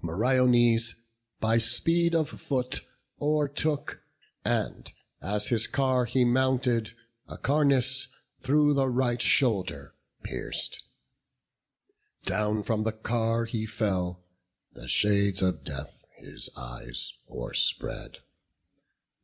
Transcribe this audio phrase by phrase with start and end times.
[0.00, 0.94] Meriones
[1.40, 2.84] by speed of foot
[3.20, 4.00] o'ertook,
[4.44, 6.92] And, as his car he mounted,
[7.28, 8.06] Acarnas
[8.42, 10.80] Though the right shoulder pierc'd;
[12.24, 14.22] down from the car He fell;
[14.74, 18.18] the shades of death his eyes o'erspread.